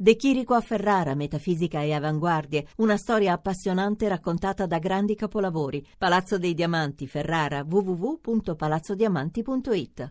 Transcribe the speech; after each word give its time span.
De 0.00 0.14
Chirico 0.14 0.54
a 0.54 0.60
Ferrara, 0.60 1.16
metafisica 1.16 1.82
e 1.82 1.92
avanguardie, 1.92 2.68
una 2.76 2.96
storia 2.96 3.32
appassionante 3.32 4.06
raccontata 4.06 4.64
da 4.64 4.78
grandi 4.78 5.16
capolavori. 5.16 5.84
Palazzo 5.98 6.38
dei 6.38 6.54
Diamanti, 6.54 7.08
Ferrara, 7.08 7.64
www.palazzodiamanti.it. 7.68 10.10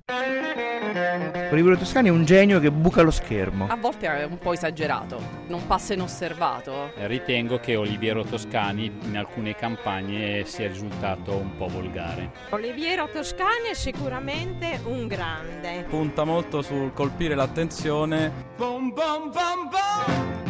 Olivero 1.51 1.77
Toscani 1.77 2.09
è 2.09 2.11
un 2.11 2.25
genio 2.25 2.59
che 2.59 2.69
buca 2.69 3.01
lo 3.01 3.11
schermo. 3.11 3.67
A 3.69 3.77
volte 3.77 4.07
è 4.07 4.25
un 4.25 4.37
po' 4.37 4.51
esagerato, 4.51 5.21
non 5.47 5.65
passa 5.65 5.93
inosservato. 5.93 6.91
Ritengo 7.05 7.57
che 7.59 7.77
Oliviero 7.77 8.25
Toscani 8.25 8.91
in 9.03 9.15
alcune 9.15 9.55
campagne 9.55 10.43
sia 10.43 10.67
risultato 10.67 11.33
un 11.33 11.55
po' 11.55 11.67
volgare. 11.67 12.33
Oliviero 12.49 13.07
Toscani 13.07 13.69
è 13.71 13.73
sicuramente 13.73 14.81
un 14.83 15.07
grande. 15.07 15.85
Punta 15.87 16.25
molto 16.25 16.61
sul 16.61 16.91
colpire 16.91 17.35
l'attenzione. 17.35 18.29
Bom, 18.57 18.91
bom, 18.93 19.31
bom, 19.31 19.69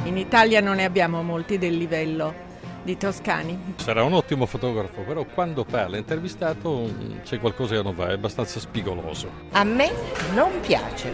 in 0.03 0.17
Italia 0.17 0.61
non 0.61 0.77
ne 0.77 0.85
abbiamo 0.85 1.21
molti 1.21 1.57
del 1.57 1.77
livello 1.77 2.45
di 2.83 2.95
Toscani. 2.95 3.75
Sarà 3.75 4.04
un 4.04 4.13
ottimo 4.13 4.45
fotografo, 4.45 5.01
però 5.01 5.25
quando 5.25 5.65
parla 5.65 5.97
intervistato 5.97 6.89
mm, 6.89 7.19
c'è 7.23 7.39
qualcosa 7.39 7.75
che 7.75 7.83
non 7.83 7.93
va, 7.93 8.07
è 8.07 8.13
abbastanza 8.13 8.59
spigoloso. 8.59 9.29
A 9.51 9.63
me 9.65 9.91
non 10.33 10.59
piace. 10.61 11.13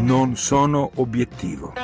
Non 0.00 0.36
sono 0.36 0.90
obiettivo. 0.96 1.74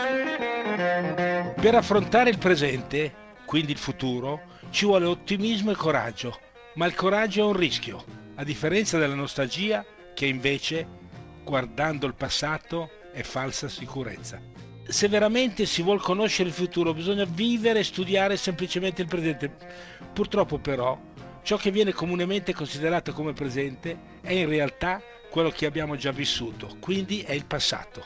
Per 1.61 1.75
affrontare 1.75 2.31
il 2.31 2.39
presente, 2.39 3.15
quindi 3.47 3.73
il 3.73 3.79
futuro, 3.79 4.41
ci 4.71 4.85
vuole 4.85 5.07
ottimismo 5.07 5.71
e 5.71 5.77
coraggio, 5.77 6.37
ma 6.75 6.87
il 6.87 6.95
coraggio 6.95 7.43
è 7.43 7.47
un 7.47 7.57
rischio, 7.57 8.05
a 8.35 8.45
differenza 8.45 8.99
della 8.99 9.15
nostalgia 9.15 9.85
che 10.15 10.27
invece 10.27 11.03
guardando 11.45 12.07
il 12.07 12.15
passato 12.15 12.91
è 13.13 13.23
falsa 13.23 13.69
sicurezza. 13.69 14.41
Se 14.87 15.09
veramente 15.09 15.67
si 15.67 15.83
vuole 15.83 16.01
conoscere 16.01 16.49
il 16.49 16.55
futuro 16.55 16.93
bisogna 16.93 17.25
vivere 17.25 17.79
e 17.79 17.85
studiare 17.85 18.37
semplicemente 18.37 19.03
il 19.03 19.09
presente. 19.09 19.55
Purtroppo 20.13 20.59
però 20.59 20.99
ciò 21.43 21.57
che 21.57 21.71
viene 21.71 21.93
comunemente 21.93 22.53
considerato 22.53 23.13
come 23.13 23.33
presente 23.33 23.97
è 24.21 24.33
in 24.33 24.49
realtà 24.49 25.01
quello 25.31 25.51
che 25.51 25.67
abbiamo 25.67 25.97
già 25.97 26.11
vissuto, 26.11 26.77
quindi 26.81 27.21
è 27.21 27.33
il 27.33 27.45
passato. 27.45 28.05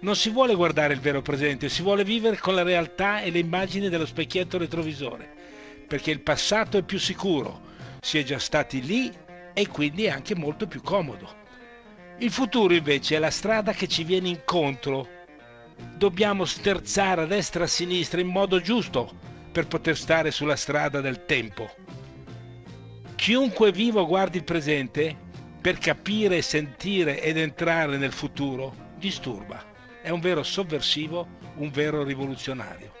Non 0.00 0.16
si 0.16 0.30
vuole 0.30 0.54
guardare 0.54 0.94
il 0.94 1.00
vero 1.00 1.20
presente, 1.20 1.68
si 1.68 1.82
vuole 1.82 2.04
vivere 2.04 2.38
con 2.38 2.54
la 2.54 2.62
realtà 2.62 3.20
e 3.20 3.30
le 3.30 3.38
immagini 3.38 3.88
dello 3.88 4.06
specchietto 4.06 4.56
retrovisore, 4.56 5.28
perché 5.86 6.10
il 6.10 6.20
passato 6.20 6.78
è 6.78 6.82
più 6.82 6.98
sicuro, 6.98 7.60
si 8.00 8.18
è 8.18 8.22
già 8.22 8.38
stati 8.38 8.82
lì 8.82 9.12
e 9.52 9.68
quindi 9.68 10.04
è 10.04 10.10
anche 10.10 10.34
molto 10.34 10.66
più 10.66 10.80
comodo. 10.80 11.39
Il 12.22 12.30
futuro 12.30 12.74
invece 12.74 13.16
è 13.16 13.18
la 13.18 13.30
strada 13.30 13.72
che 13.72 13.88
ci 13.88 14.04
viene 14.04 14.28
incontro. 14.28 15.08
Dobbiamo 15.96 16.44
sterzare 16.44 17.22
a 17.22 17.24
destra 17.24 17.62
e 17.62 17.64
a 17.64 17.66
sinistra 17.66 18.20
in 18.20 18.26
modo 18.26 18.60
giusto 18.60 19.10
per 19.50 19.66
poter 19.66 19.96
stare 19.96 20.30
sulla 20.30 20.54
strada 20.54 21.00
del 21.00 21.24
tempo. 21.24 21.70
Chiunque 23.14 23.72
vivo 23.72 24.06
guardi 24.06 24.36
il 24.36 24.44
presente, 24.44 25.16
per 25.62 25.78
capire, 25.78 26.42
sentire 26.42 27.22
ed 27.22 27.38
entrare 27.38 27.96
nel 27.96 28.12
futuro, 28.12 28.74
disturba. 28.96 29.64
È 30.02 30.10
un 30.10 30.20
vero 30.20 30.42
sovversivo, 30.42 31.26
un 31.54 31.70
vero 31.70 32.02
rivoluzionario. 32.02 32.92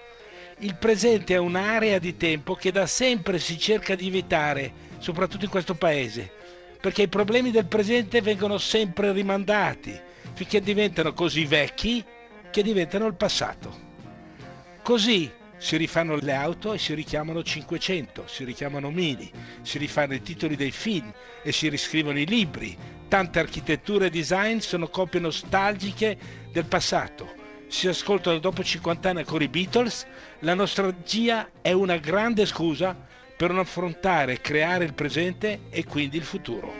Il 0.60 0.76
presente 0.76 1.34
è 1.34 1.38
un'area 1.38 1.98
di 1.98 2.16
tempo 2.16 2.54
che 2.54 2.72
da 2.72 2.86
sempre 2.86 3.38
si 3.38 3.58
cerca 3.58 3.94
di 3.94 4.06
evitare, 4.06 4.72
soprattutto 4.96 5.44
in 5.44 5.50
questo 5.50 5.74
paese 5.74 6.38
perché 6.80 7.02
i 7.02 7.08
problemi 7.08 7.50
del 7.50 7.66
presente 7.66 8.22
vengono 8.22 8.58
sempre 8.58 9.12
rimandati 9.12 9.98
finché 10.32 10.60
diventano 10.60 11.12
così 11.12 11.44
vecchi 11.44 12.02
che 12.50 12.62
diventano 12.62 13.06
il 13.06 13.14
passato. 13.14 13.88
Così 14.82 15.30
si 15.58 15.76
rifanno 15.76 16.16
le 16.16 16.32
auto 16.32 16.72
e 16.72 16.78
si 16.78 16.94
richiamano 16.94 17.42
500, 17.42 18.24
si 18.26 18.44
richiamano 18.44 18.90
Mini, 18.90 19.30
si 19.60 19.76
rifanno 19.76 20.14
i 20.14 20.22
titoli 20.22 20.56
dei 20.56 20.70
film 20.70 21.12
e 21.42 21.52
si 21.52 21.68
riscrivono 21.68 22.18
i 22.18 22.26
libri. 22.26 22.76
Tante 23.08 23.38
architetture 23.38 24.06
e 24.06 24.10
design 24.10 24.58
sono 24.58 24.88
copie 24.88 25.20
nostalgiche 25.20 26.16
del 26.50 26.64
passato. 26.64 27.34
Si 27.68 27.86
ascoltano 27.86 28.38
dopo 28.38 28.64
50 28.64 29.10
anni 29.10 29.18
ancora 29.18 29.44
i 29.44 29.48
Beatles. 29.48 30.06
La 30.40 30.54
nostalgia 30.54 31.50
è 31.60 31.72
una 31.72 31.98
grande 31.98 32.46
scusa 32.46 33.08
per 33.40 33.52
non 33.52 33.60
affrontare 33.60 34.34
e 34.34 34.40
creare 34.42 34.84
il 34.84 34.92
presente 34.92 35.60
e 35.70 35.86
quindi 35.86 36.18
il 36.18 36.24
futuro. 36.24 36.74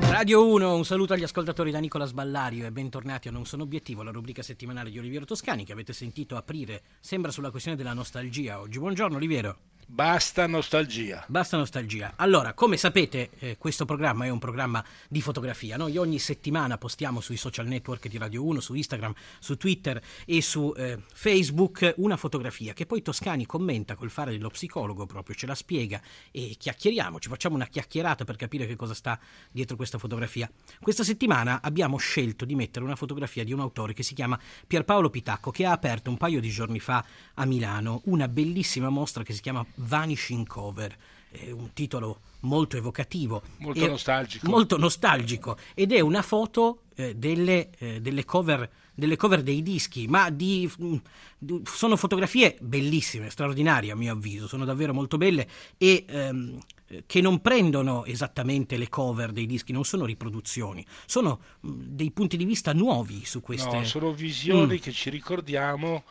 Radio 0.00 0.50
1, 0.50 0.74
un 0.74 0.84
saluto 0.84 1.12
agli 1.12 1.22
ascoltatori 1.22 1.70
da 1.70 1.78
Nicola 1.78 2.04
Sballario 2.04 2.66
e 2.66 2.72
bentornati 2.72 3.28
a 3.28 3.30
Non 3.30 3.46
sono 3.46 3.62
obiettivo, 3.62 4.02
la 4.02 4.10
rubrica 4.10 4.42
settimanale 4.42 4.90
di 4.90 4.98
Oliviero 4.98 5.24
Toscani 5.24 5.64
che 5.64 5.70
avete 5.70 5.92
sentito 5.92 6.36
aprire, 6.36 6.82
sembra 6.98 7.30
sulla 7.30 7.52
questione 7.52 7.76
della 7.76 7.92
nostalgia 7.92 8.58
oggi. 8.58 8.80
Buongiorno 8.80 9.18
Oliviero. 9.18 9.58
Basta 9.92 10.46
nostalgia. 10.46 11.24
Basta 11.26 11.56
nostalgia. 11.56 12.12
Allora, 12.14 12.54
come 12.54 12.76
sapete, 12.76 13.30
eh, 13.40 13.56
questo 13.58 13.84
programma 13.84 14.24
è 14.24 14.28
un 14.28 14.38
programma 14.38 14.82
di 15.08 15.20
fotografia. 15.20 15.76
Noi 15.76 15.96
ogni 15.96 16.20
settimana 16.20 16.78
postiamo 16.78 17.20
sui 17.20 17.36
social 17.36 17.66
network 17.66 18.06
di 18.06 18.16
Radio 18.16 18.44
1, 18.44 18.60
su 18.60 18.74
Instagram, 18.74 19.12
su 19.40 19.56
Twitter 19.56 20.00
e 20.24 20.42
su 20.42 20.72
eh, 20.76 21.02
Facebook 21.12 21.94
una 21.96 22.16
fotografia 22.16 22.72
che 22.72 22.86
poi 22.86 23.02
Toscani 23.02 23.46
commenta 23.46 23.96
col 23.96 24.10
fare 24.10 24.30
dello 24.30 24.48
psicologo 24.48 25.06
proprio, 25.06 25.34
ce 25.34 25.46
la 25.46 25.56
spiega 25.56 26.00
e 26.30 26.54
chiacchieriamo, 26.56 27.18
ci 27.18 27.28
facciamo 27.28 27.56
una 27.56 27.66
chiacchierata 27.66 28.22
per 28.22 28.36
capire 28.36 28.68
che 28.68 28.76
cosa 28.76 28.94
sta 28.94 29.18
dietro 29.50 29.74
questa 29.74 29.98
fotografia. 29.98 30.48
Questa 30.80 31.02
settimana 31.02 31.60
abbiamo 31.62 31.96
scelto 31.96 32.44
di 32.44 32.54
mettere 32.54 32.84
una 32.84 32.96
fotografia 32.96 33.42
di 33.42 33.52
un 33.52 33.58
autore 33.58 33.92
che 33.92 34.04
si 34.04 34.14
chiama 34.14 34.38
Pierpaolo 34.68 35.10
Pitacco 35.10 35.50
che 35.50 35.66
ha 35.66 35.72
aperto 35.72 36.10
un 36.10 36.16
paio 36.16 36.40
di 36.40 36.48
giorni 36.48 36.78
fa 36.78 37.04
a 37.34 37.44
Milano 37.44 38.02
una 38.04 38.28
bellissima 38.28 38.88
mostra 38.88 39.24
che 39.24 39.32
si 39.32 39.40
chiama 39.40 39.66
Vanishing 39.80 40.46
Cover, 40.46 40.96
è 41.30 41.50
un 41.50 41.72
titolo 41.72 42.20
molto 42.40 42.76
evocativo. 42.76 43.42
Molto 43.58 43.86
nostalgico. 43.86 44.48
Molto 44.48 44.76
nostalgico 44.76 45.56
ed 45.74 45.92
è 45.92 46.00
una 46.00 46.22
foto 46.22 46.82
eh, 46.94 47.14
delle, 47.14 47.70
eh, 47.78 48.00
delle, 48.00 48.24
cover, 48.24 48.68
delle, 48.94 49.16
cover, 49.16 49.42
dei 49.42 49.62
dischi, 49.62 50.06
ma 50.06 50.30
di, 50.30 50.70
mh, 50.76 50.96
mm, 51.44 51.56
sono 51.64 51.96
fotografie 51.96 52.56
bellissime, 52.60 53.30
straordinarie 53.30 53.92
a 53.92 53.96
mio 53.96 54.12
avviso, 54.12 54.46
sono 54.46 54.64
davvero 54.64 54.92
molto 54.92 55.16
belle 55.16 55.48
e 55.78 56.04
ehm, 56.08 56.58
che 57.06 57.20
non 57.20 57.40
prendono 57.40 58.04
esattamente 58.04 58.76
le 58.76 58.88
cover 58.88 59.30
dei 59.30 59.46
dischi, 59.46 59.72
non 59.72 59.84
sono 59.84 60.04
riproduzioni, 60.04 60.84
sono 61.06 61.40
mh, 61.60 61.68
mm, 61.68 61.80
dei 61.82 62.10
punti 62.10 62.36
di 62.36 62.44
vista 62.44 62.72
nuovi 62.72 63.24
su 63.24 63.40
queste... 63.40 63.78
No, 63.78 63.84
sono 63.84 64.12
visioni 64.12 64.74
mm. 64.74 64.78
che 64.78 64.92
ci 64.92 65.10
ricordiamo 65.10 66.02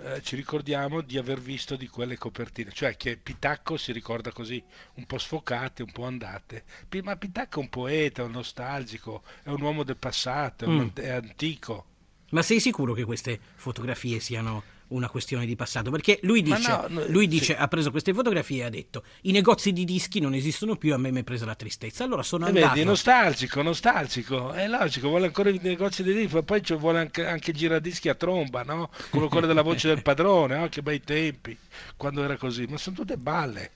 eh, 0.00 0.22
ci 0.22 0.36
ricordiamo 0.36 1.00
di 1.00 1.18
aver 1.18 1.40
visto 1.40 1.74
di 1.74 1.88
quelle 1.88 2.16
copertine, 2.16 2.70
cioè 2.72 2.96
che 2.96 3.16
Pitacco 3.16 3.76
si 3.76 3.92
ricorda 3.92 4.30
così, 4.30 4.62
un 4.94 5.06
po' 5.06 5.18
sfocate, 5.18 5.82
un 5.82 5.90
po' 5.90 6.04
andate. 6.04 6.64
Ma 7.02 7.16
Pitacco 7.16 7.58
è 7.58 7.62
un 7.62 7.68
poeta, 7.68 8.22
è 8.22 8.24
un 8.24 8.30
nostalgico, 8.30 9.22
è 9.42 9.48
un 9.48 9.60
uomo 9.60 9.82
del 9.82 9.96
passato, 9.96 10.64
è, 10.64 10.68
mm. 10.68 10.88
è 10.94 11.08
antico. 11.08 11.86
Ma 12.30 12.42
sei 12.42 12.60
sicuro 12.60 12.92
che 12.92 13.04
queste 13.04 13.40
fotografie 13.56 14.20
siano 14.20 14.62
una 14.88 15.08
questione 15.08 15.46
di 15.46 15.56
passato, 15.56 15.90
perché 15.90 16.18
lui 16.22 16.42
dice, 16.42 16.68
no, 16.68 16.86
no, 16.88 17.04
lui 17.08 17.26
dice 17.26 17.54
sì. 17.54 17.60
ha 17.60 17.68
preso 17.68 17.90
queste 17.90 18.14
fotografie 18.14 18.62
e 18.62 18.64
ha 18.64 18.70
detto 18.70 19.04
i 19.22 19.32
negozi 19.32 19.72
di 19.72 19.84
dischi 19.84 20.20
non 20.20 20.34
esistono 20.34 20.76
più, 20.76 20.94
a 20.94 20.98
me 20.98 21.10
mi 21.10 21.20
è 21.20 21.24
presa 21.24 21.44
la 21.44 21.54
tristezza. 21.54 22.04
Allora 22.04 22.22
sono 22.22 22.46
e 22.46 22.48
andato... 22.48 22.74
Vedi, 22.74 22.84
nostalgico, 22.86 23.62
nostalgico, 23.62 24.52
è 24.52 24.66
logico, 24.68 25.08
vuole 25.08 25.26
ancora 25.26 25.50
i 25.50 25.58
negozi 25.62 26.02
di 26.02 26.14
dischi, 26.14 26.42
poi 26.42 26.62
vuole 26.78 26.98
anche, 26.98 27.26
anche 27.26 27.52
giradischi 27.52 28.08
a 28.08 28.14
tromba, 28.14 28.62
no? 28.62 28.90
Con 29.10 29.28
quello 29.28 29.46
della 29.46 29.62
voce 29.62 29.88
del 29.88 30.02
padrone, 30.02 30.56
oh, 30.56 30.68
che 30.68 30.82
bei 30.82 31.00
tempi, 31.00 31.56
quando 31.96 32.22
era 32.22 32.36
così, 32.36 32.66
ma 32.68 32.78
sono 32.78 32.96
tutte 32.96 33.16
balle. 33.16 33.72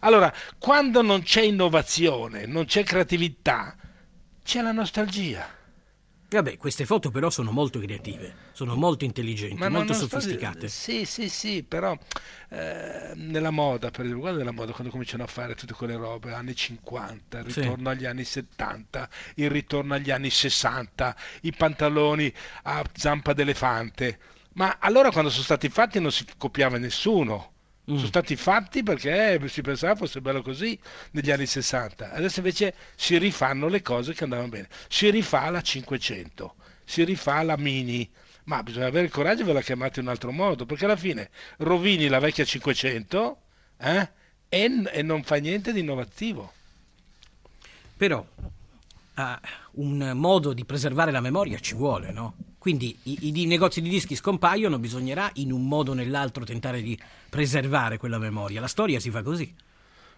Allora, 0.00 0.32
quando 0.58 1.02
non 1.02 1.22
c'è 1.22 1.42
innovazione, 1.42 2.46
non 2.46 2.66
c'è 2.66 2.82
creatività, 2.82 3.76
c'è 4.42 4.60
la 4.60 4.72
nostalgia. 4.72 5.62
Vabbè, 6.34 6.56
queste 6.56 6.84
foto 6.84 7.10
però 7.10 7.30
sono 7.30 7.52
molto 7.52 7.78
creative, 7.78 8.34
sono 8.52 8.74
molto 8.74 9.04
intelligenti, 9.04 9.54
Ma 9.54 9.68
molto 9.68 9.94
sofisticate. 9.94 10.68
Sto... 10.68 10.90
Sì, 10.90 11.04
sì, 11.04 11.28
sì, 11.28 11.62
però 11.62 11.96
eh, 12.50 13.12
nella 13.14 13.50
moda, 13.50 13.90
per 13.90 14.00
esempio, 14.00 14.20
guarda 14.20 14.38
nella 14.38 14.50
moda 14.50 14.72
quando 14.72 14.90
cominciano 14.90 15.22
a 15.22 15.26
fare 15.28 15.54
tutte 15.54 15.74
quelle 15.74 15.94
robe, 15.94 16.32
anni 16.32 16.56
50, 16.56 17.38
il 17.38 17.44
ritorno 17.44 17.90
sì. 17.90 17.96
agli 17.96 18.06
anni 18.06 18.24
70, 18.24 19.08
il 19.36 19.50
ritorno 19.50 19.94
agli 19.94 20.10
anni 20.10 20.30
60, 20.30 21.16
i 21.42 21.52
pantaloni 21.52 22.32
a 22.64 22.84
zampa 22.92 23.32
d'elefante. 23.32 24.18
Ma 24.54 24.78
allora 24.80 25.10
quando 25.10 25.30
sono 25.30 25.44
stati 25.44 25.68
fatti 25.68 26.00
non 26.00 26.10
si 26.10 26.24
copiava 26.36 26.78
nessuno 26.78 27.53
Mm. 27.90 27.96
Sono 27.96 28.06
stati 28.06 28.34
fatti 28.36 28.82
perché 28.82 29.38
si 29.48 29.60
pensava 29.60 29.94
fosse 29.94 30.22
bello 30.22 30.40
così 30.40 30.78
negli 31.10 31.30
anni 31.30 31.46
60. 31.46 32.12
Adesso 32.12 32.38
invece 32.38 32.74
si 32.94 33.18
rifanno 33.18 33.68
le 33.68 33.82
cose 33.82 34.14
che 34.14 34.24
andavano 34.24 34.48
bene. 34.48 34.68
Si 34.88 35.10
rifà 35.10 35.50
la 35.50 35.60
500, 35.60 36.54
si 36.84 37.04
rifà 37.04 37.42
la 37.42 37.58
Mini, 37.58 38.08
ma 38.44 38.62
bisogna 38.62 38.86
avere 38.86 39.04
il 39.06 39.12
coraggio 39.12 39.42
e 39.42 39.44
ve 39.44 39.52
la 39.52 39.60
chiamate 39.60 40.00
in 40.00 40.06
un 40.06 40.12
altro 40.12 40.32
modo, 40.32 40.64
perché 40.64 40.86
alla 40.86 40.96
fine 40.96 41.28
rovini 41.58 42.08
la 42.08 42.20
vecchia 42.20 42.44
500 42.44 43.40
eh, 43.78 44.08
e, 44.48 44.82
e 44.90 45.02
non 45.02 45.22
fa 45.22 45.36
niente 45.36 45.72
di 45.72 45.80
innovativo. 45.80 46.52
Però 47.96 48.26
uh, 49.14 49.22
un 49.72 50.12
modo 50.14 50.52
di 50.52 50.64
preservare 50.64 51.10
la 51.10 51.20
memoria 51.20 51.58
ci 51.58 51.74
vuole, 51.74 52.10
no? 52.12 52.34
Quindi 52.64 52.98
i, 53.02 53.42
i, 53.42 53.44
negozi 53.44 53.82
di 53.82 53.90
dischi 53.90 54.14
scompaiono, 54.14 54.78
bisognerà 54.78 55.30
in 55.34 55.52
un 55.52 55.68
modo 55.68 55.90
o 55.90 55.94
nell'altro 55.94 56.44
tentare 56.44 56.80
di 56.80 56.98
preservare 57.28 57.98
quella 57.98 58.16
memoria. 58.16 58.58
La 58.58 58.68
storia 58.68 58.98
si 59.00 59.10
fa 59.10 59.22
così. 59.22 59.54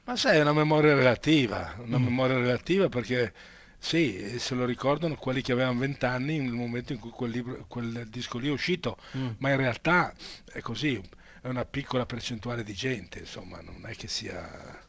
Ma 0.04 0.14
sai, 0.14 0.36
è 0.38 0.42
una 0.42 0.52
memoria 0.52 0.94
relativa, 0.94 1.74
una 1.78 1.98
mm. 1.98 2.04
memoria 2.04 2.36
relativa 2.36 2.88
perché 2.88 3.32
sì, 3.78 4.38
se 4.38 4.54
lo 4.54 4.64
ricordano 4.64 5.16
quelli 5.16 5.42
che 5.42 5.50
avevano 5.50 5.80
vent'anni 5.80 6.38
nel 6.38 6.52
momento 6.52 6.92
in 6.92 7.00
cui 7.00 7.10
quel, 7.10 7.32
libro, 7.32 7.64
quel 7.66 8.06
disco 8.08 8.38
lì 8.38 8.46
è 8.46 8.52
uscito, 8.52 8.96
mm. 9.16 9.30
ma 9.38 9.50
in 9.50 9.56
realtà 9.56 10.14
è 10.44 10.60
così, 10.60 11.02
è 11.42 11.48
una 11.48 11.64
piccola 11.64 12.06
percentuale 12.06 12.62
di 12.62 12.74
gente, 12.74 13.18
insomma, 13.18 13.60
non 13.60 13.80
è 13.86 13.96
che 13.96 14.06
sia... 14.06 14.84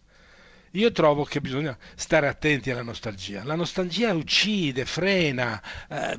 Io 0.77 0.91
trovo 0.91 1.24
che 1.24 1.41
bisogna 1.41 1.75
stare 1.95 2.27
attenti 2.27 2.69
alla 2.69 2.83
nostalgia. 2.83 3.44
La 3.44 3.56
nostalgia 3.56 4.13
uccide, 4.13 4.85
frena, 4.85 5.59
eh, 5.89 6.15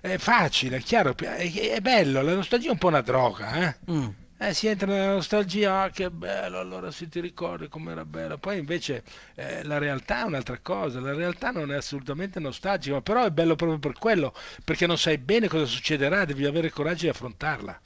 è 0.00 0.16
facile, 0.16 0.78
è 0.78 0.80
chiaro, 0.80 1.14
è, 1.14 1.52
è, 1.52 1.80
bello, 1.80 2.22
la 2.22 2.34
nostalgia 2.34 2.68
è 2.68 2.70
un 2.70 2.78
po' 2.78 2.86
una 2.88 3.02
droga, 3.02 3.52
eh? 3.52 3.76
Mm. 3.92 4.08
Eh, 4.38 4.54
si 4.54 4.68
entra 4.68 4.86
nella 4.90 5.12
nostalgia, 5.12 5.82
ah, 5.82 5.90
che 5.90 6.10
bello, 6.10 6.58
allora 6.58 6.90
si 6.90 7.10
ti 7.10 7.20
ricordi 7.20 7.68
com'era 7.68 8.06
bello. 8.06 8.38
Poi 8.38 8.58
invece 8.58 9.04
eh, 9.34 9.62
la 9.64 9.76
realtà 9.76 10.20
è 10.20 10.24
un'altra 10.24 10.58
cosa, 10.62 10.98
la 10.98 11.12
realtà 11.12 11.50
non 11.50 11.70
è 11.70 11.76
assolutamente 11.76 12.40
nostalgica, 12.40 13.02
però 13.02 13.26
è 13.26 13.30
bello 13.30 13.54
proprio 13.54 13.78
per 13.78 13.92
quello, 13.98 14.32
perché 14.64 14.86
non 14.86 14.96
sai 14.96 15.18
bene 15.18 15.46
cosa 15.46 15.66
succederà, 15.66 16.24
devi 16.24 16.46
avere 16.46 16.68
il 16.68 16.72
coraggio 16.72 17.02
di 17.02 17.10
affrontarla. 17.10 17.78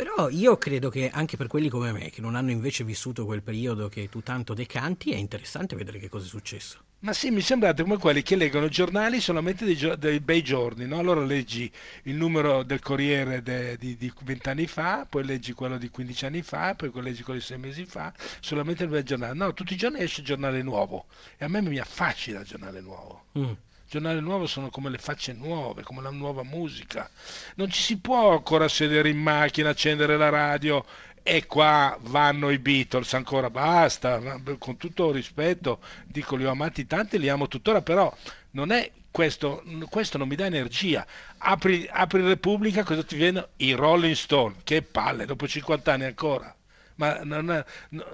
Però 0.00 0.30
io 0.30 0.56
credo 0.56 0.88
che 0.88 1.10
anche 1.10 1.36
per 1.36 1.46
quelli 1.46 1.68
come 1.68 1.92
me, 1.92 2.08
che 2.08 2.22
non 2.22 2.34
hanno 2.34 2.50
invece 2.50 2.84
vissuto 2.84 3.26
quel 3.26 3.42
periodo 3.42 3.90
che 3.90 4.08
tu 4.08 4.22
tanto 4.22 4.54
decanti, 4.54 5.12
è 5.12 5.16
interessante 5.16 5.76
vedere 5.76 5.98
che 5.98 6.08
cosa 6.08 6.24
è 6.24 6.28
successo. 6.28 6.78
Ma 7.00 7.12
sì, 7.12 7.30
mi 7.30 7.42
sembrate 7.42 7.82
come 7.82 7.98
quelli 7.98 8.22
che 8.22 8.34
leggono 8.34 8.68
giornali 8.68 9.20
solamente 9.20 9.66
dei, 9.66 9.98
dei 9.98 10.20
bei 10.20 10.42
giorni, 10.42 10.86
no? 10.86 11.00
Allora 11.00 11.22
leggi 11.22 11.70
il 12.04 12.14
numero 12.14 12.62
del 12.62 12.80
Corriere 12.80 13.42
de, 13.42 13.76
di, 13.76 13.94
di 13.98 14.10
20 14.22 14.48
anni 14.48 14.66
fa, 14.66 15.04
poi 15.06 15.22
leggi 15.22 15.52
quello 15.52 15.76
di 15.76 15.90
15 15.90 16.24
anni 16.24 16.40
fa, 16.40 16.74
poi 16.74 16.90
leggi 16.94 17.22
quello 17.22 17.38
di 17.38 17.44
6 17.44 17.58
mesi 17.58 17.84
fa, 17.84 18.10
solamente 18.40 18.84
il 18.84 18.88
bel 18.88 19.02
giornale. 19.02 19.34
No, 19.34 19.52
tutti 19.52 19.74
i 19.74 19.76
giorni 19.76 20.00
esce 20.00 20.20
il 20.22 20.26
giornale 20.26 20.62
nuovo 20.62 21.08
e 21.36 21.44
a 21.44 21.48
me 21.48 21.60
mi 21.60 21.78
affascina 21.78 22.40
il 22.40 22.46
giornale 22.46 22.80
nuovo. 22.80 23.24
Mm. 23.38 23.52
Giornale 23.90 24.20
nuovo 24.20 24.46
sono 24.46 24.70
come 24.70 24.88
le 24.88 24.98
facce 24.98 25.32
nuove, 25.32 25.82
come 25.82 26.00
la 26.00 26.10
nuova 26.10 26.44
musica. 26.44 27.10
Non 27.56 27.68
ci 27.70 27.82
si 27.82 27.98
può 27.98 28.30
ancora 28.30 28.68
sedere 28.68 29.08
in 29.08 29.18
macchina, 29.18 29.70
accendere 29.70 30.16
la 30.16 30.28
radio 30.28 30.84
e 31.24 31.44
qua 31.46 31.98
vanno 32.02 32.50
i 32.50 32.60
Beatles 32.60 33.12
ancora 33.14 33.50
basta 33.50 34.40
con 34.58 34.76
tutto 34.76 35.10
rispetto 35.10 35.80
dico 36.06 36.36
li 36.36 36.46
ho 36.46 36.50
amati 36.50 36.86
tanti 36.86 37.18
li 37.18 37.28
amo 37.28 37.46
tuttora 37.46 37.82
però 37.82 38.16
non 38.52 38.70
è 38.70 38.90
questo, 39.10 39.62
questo 39.90 40.16
non 40.16 40.28
mi 40.28 40.34
dà 40.34 40.46
energia 40.46 41.04
apri, 41.38 41.86
apri 41.90 42.22
Repubblica 42.22 42.84
cosa 42.84 43.02
ti 43.02 43.16
viene 43.16 43.48
i 43.56 43.72
Rolling 43.72 44.14
Stone 44.14 44.54
che 44.64 44.80
palle 44.80 45.26
dopo 45.26 45.46
50 45.46 45.92
anni 45.92 46.04
ancora 46.04 46.54
ma 46.94 47.20
non, 47.22 47.62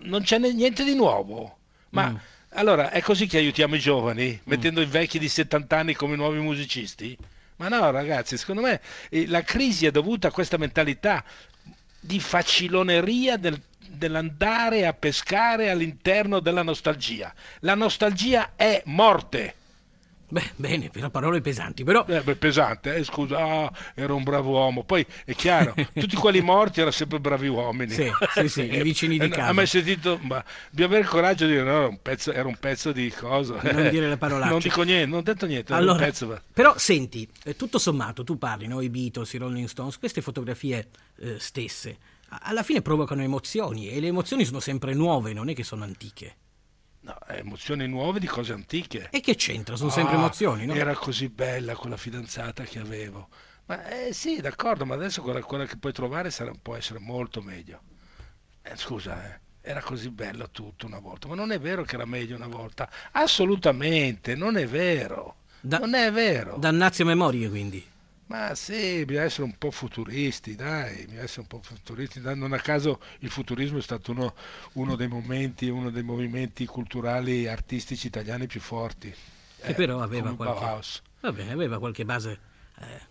non 0.00 0.22
c'è 0.22 0.38
niente 0.38 0.82
di 0.82 0.96
nuovo 0.96 1.58
ma 1.90 2.08
mm. 2.10 2.16
Allora 2.50 2.90
è 2.90 3.00
così 3.00 3.26
che 3.26 3.38
aiutiamo 3.38 3.74
i 3.74 3.80
giovani 3.80 4.30
mm. 4.32 4.40
mettendo 4.44 4.80
i 4.80 4.86
vecchi 4.86 5.18
di 5.18 5.28
70 5.28 5.76
anni 5.76 5.94
come 5.94 6.16
nuovi 6.16 6.38
musicisti 6.38 7.16
ma 7.56 7.68
no, 7.68 7.90
ragazzi, 7.90 8.36
secondo 8.36 8.60
me 8.60 8.80
eh, 9.08 9.26
la 9.26 9.42
crisi 9.42 9.86
è 9.86 9.90
dovuta 9.90 10.28
a 10.28 10.30
questa 10.30 10.58
mentalità 10.58 11.24
di 11.98 12.20
faciloneria 12.20 13.38
del, 13.38 13.60
dell'andare 13.88 14.86
a 14.86 14.92
pescare 14.92 15.70
all'interno 15.70 16.40
della 16.40 16.62
nostalgia. 16.62 17.32
La 17.60 17.74
nostalgia 17.74 18.52
è 18.56 18.82
morte. 18.86 19.54
Beh, 20.28 20.52
bene, 20.56 20.90
per 20.90 21.08
parole 21.10 21.40
pesanti, 21.40 21.84
però... 21.84 22.04
Eh, 22.06 22.20
beh, 22.20 22.34
pesante, 22.36 22.96
eh, 22.96 23.04
scusa, 23.04 23.44
oh, 23.44 23.72
ero 23.94 24.16
un 24.16 24.24
bravo 24.24 24.50
uomo. 24.50 24.82
Poi, 24.82 25.06
è 25.24 25.34
chiaro, 25.34 25.74
tutti 25.94 26.16
quelli 26.16 26.40
morti 26.40 26.80
erano 26.80 26.92
sempre 26.92 27.20
bravi 27.20 27.46
uomini. 27.46 27.92
Sì, 27.92 28.10
sì, 28.34 28.48
sì, 28.48 28.74
i 28.74 28.82
vicini 28.84 29.18
di 29.18 29.28
casa. 29.28 29.48
Ha 29.48 29.52
mai 29.52 29.66
sentito, 29.66 30.18
ma 30.22 30.42
bisogna 30.70 30.86
avere 30.86 31.02
il 31.02 31.08
coraggio 31.08 31.46
di 31.46 31.52
dire, 31.52 31.62
no, 31.62 31.88
un 31.88 31.98
pezzo, 32.02 32.32
era 32.32 32.48
un 32.48 32.56
pezzo 32.56 32.90
di 32.90 33.12
cosa. 33.16 33.60
Non 33.62 33.88
dire 33.88 34.08
le 34.08 34.16
parolacce. 34.16 34.50
Non 34.50 34.58
dico 34.58 34.82
niente, 34.82 35.06
non 35.06 35.18
ho 35.18 35.22
detto 35.22 35.46
niente. 35.46 35.72
Allora, 35.72 36.04
pezzo... 36.04 36.40
Però, 36.52 36.76
senti, 36.76 37.28
eh, 37.44 37.54
tutto 37.54 37.78
sommato, 37.78 38.24
tu 38.24 38.36
parli, 38.36 38.66
no, 38.66 38.80
i 38.80 38.90
Beatles, 38.90 39.32
i 39.32 39.38
Rolling 39.38 39.68
Stones, 39.68 39.98
queste 39.98 40.22
fotografie 40.22 40.88
eh, 41.20 41.36
stesse, 41.38 41.98
alla 42.28 42.64
fine 42.64 42.82
provocano 42.82 43.22
emozioni 43.22 43.90
e 43.90 44.00
le 44.00 44.08
emozioni 44.08 44.44
sono 44.44 44.58
sempre 44.58 44.92
nuove, 44.92 45.32
non 45.32 45.48
è 45.48 45.54
che 45.54 45.62
sono 45.62 45.84
antiche. 45.84 46.34
No, 47.06 47.16
emozioni 47.28 47.86
nuove 47.86 48.18
di 48.18 48.26
cose 48.26 48.52
antiche. 48.52 49.10
E 49.12 49.20
che 49.20 49.36
c'entra? 49.36 49.76
Sono 49.76 49.90
sempre 49.90 50.16
ah, 50.16 50.18
emozioni, 50.18 50.66
no? 50.66 50.74
Era 50.74 50.92
così 50.94 51.28
bella 51.28 51.76
quella 51.76 51.96
fidanzata 51.96 52.64
che 52.64 52.80
avevo. 52.80 53.28
Ma 53.66 53.86
eh, 53.86 54.12
sì, 54.12 54.40
d'accordo, 54.40 54.84
ma 54.84 54.94
adesso 54.94 55.22
quella, 55.22 55.40
quella 55.40 55.66
che 55.66 55.76
puoi 55.76 55.92
trovare 55.92 56.32
sarà, 56.32 56.50
può 56.60 56.74
essere 56.74 56.98
molto 56.98 57.42
meglio. 57.42 57.80
Eh, 58.60 58.74
scusa, 58.74 59.24
eh, 59.24 59.40
era 59.60 59.80
così 59.82 60.10
bello 60.10 60.50
tutto 60.50 60.86
una 60.86 60.98
volta, 60.98 61.28
ma 61.28 61.36
non 61.36 61.52
è 61.52 61.60
vero 61.60 61.84
che 61.84 61.94
era 61.94 62.06
meglio 62.06 62.34
una 62.34 62.48
volta. 62.48 62.90
Assolutamente, 63.12 64.34
non 64.34 64.56
è 64.56 64.66
vero. 64.66 65.36
Da, 65.60 65.78
non 65.78 65.94
è 65.94 66.10
vero. 66.10 66.56
Dannazio 66.56 67.04
memorie, 67.04 67.48
quindi. 67.48 67.86
Ma 68.28 68.54
sì, 68.56 69.04
bisogna 69.04 69.24
essere 69.26 69.44
un 69.44 69.56
po' 69.56 69.70
futuristi, 69.70 70.56
dai, 70.56 71.04
bisogna 71.04 71.22
essere 71.22 71.40
un 71.42 71.46
po' 71.46 71.60
futuristi. 71.62 72.20
Non 72.20 72.52
a 72.52 72.58
caso 72.58 73.00
il 73.20 73.30
futurismo 73.30 73.78
è 73.78 73.82
stato 73.82 74.10
uno, 74.10 74.34
uno 74.72 74.96
dei 74.96 75.06
momenti, 75.06 75.68
uno 75.68 75.90
dei 75.90 76.02
movimenti 76.02 76.66
culturali 76.66 77.46
artistici 77.46 78.08
italiani 78.08 78.46
più 78.48 78.60
forti. 78.60 79.10
Che 79.10 79.70
eh, 79.70 79.74
però 79.74 80.00
aveva 80.02 80.34
qualche, 80.34 80.82
vabbè, 81.20 81.50
aveva 81.50 81.78
qualche 81.78 82.04
base 82.04 82.40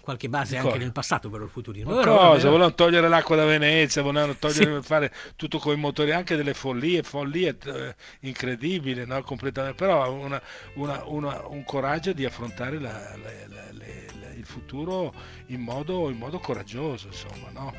qualche 0.02 0.30
base 0.30 0.58
anche 0.58 0.78
nel 0.78 0.92
passato 0.92 1.30
per 1.30 1.42
il 1.42 1.50
futurismo. 1.50 1.96
Ma 1.96 2.04
cosa? 2.04 2.50
Volevano 2.50 2.74
togliere 2.76 3.08
l'acqua 3.08 3.36
da 3.36 3.46
Venezia, 3.46 4.02
volevano 4.02 4.36
togliere, 4.36 4.82
sì. 4.82 4.88
fare 4.88 5.12
tutto 5.36 5.58
con 5.58 5.74
i 5.74 5.80
motori, 5.80 6.12
anche 6.12 6.36
delle 6.36 6.54
follie, 6.54 7.02
follie 7.02 7.58
eh, 7.66 7.96
incredibili, 8.22 9.06
no? 9.06 9.22
completamente. 9.24 9.76
Però 9.76 10.12
una, 10.12 10.42
una, 10.76 11.04
una, 11.06 11.48
un 11.48 11.64
coraggio 11.64 12.14
di 12.14 12.26
affrontare 12.26 12.80
la, 12.80 12.92
la, 12.92 13.32
la, 13.48 14.34
il 14.36 14.46
futuro 14.46 15.14
in 15.48 15.62
modo, 15.62 16.10
in 16.10 16.18
modo 16.18 16.40
coraggioso, 16.40 17.08
insomma, 17.08 17.50
no? 17.52 17.74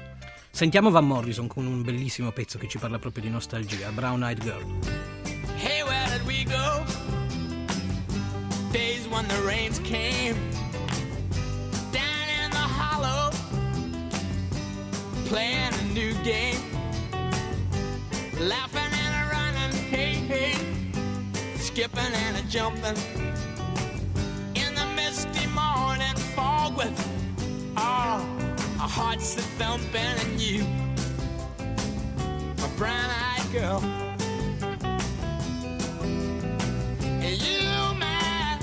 Sentiamo 0.51 0.91
Van 0.91 1.07
Morrison 1.07 1.47
con 1.47 1.67
un 1.67 1.83
bellissimo 1.83 2.33
pezzo 2.33 2.59
che 2.59 2.67
ci 2.67 2.79
parla 2.79 2.99
proprio 2.99 3.23
di 3.23 3.31
nostalgia, 3.31 3.91
Brown 3.91 4.25
Eyed 4.25 4.43
Girl. 4.43 4.79
Hey, 5.59 5.83
where 5.83 6.09
did 6.11 6.27
we 6.27 6.45
go? 6.45 6.83
Days 8.73 9.07
when 9.07 9.27
the 9.29 9.41
rains 9.45 9.79
came. 9.81 10.66
Playing 15.27 15.75
a 15.75 15.85
new 15.93 16.15
game, 16.23 16.61
laughing 18.39 18.93
and 18.93 19.15
a 19.21 19.25
running, 19.33 19.77
hey, 19.91 20.15
hey, 20.31 20.55
skipping 21.57 22.13
and 22.15 22.37
a 22.37 22.43
jumping. 22.43 22.97
In 24.55 24.75
the 24.77 24.87
misty 24.95 25.47
morning 25.49 26.17
fog 26.37 26.77
with 26.77 26.97
all 27.77 28.21
oh, 28.21 28.57
our 28.81 28.89
hearts 28.89 29.35
that 29.35 29.45
thumping 29.59 30.01
and 30.01 30.41
you, 30.41 30.65
a 32.65 32.69
brown-eyed 32.77 33.53
girl. 33.53 33.83
And 37.03 37.43
you, 37.43 37.67
my 37.99 38.59